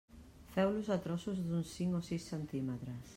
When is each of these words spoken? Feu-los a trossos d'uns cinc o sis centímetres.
Feu-los 0.55 0.89
a 0.95 0.97
trossos 1.03 1.43
d'uns 1.51 1.75
cinc 1.81 1.99
o 2.01 2.03
sis 2.11 2.29
centímetres. 2.35 3.07